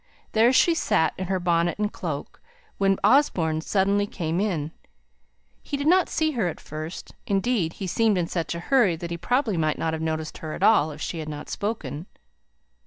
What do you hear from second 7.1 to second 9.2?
indeed, he seemed in such a hurry that he